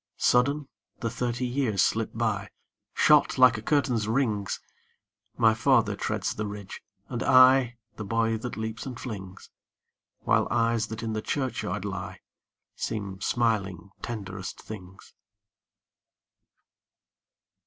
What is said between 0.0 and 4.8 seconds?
Sudden, the thirty years slip by, Shot like a curtain's rings!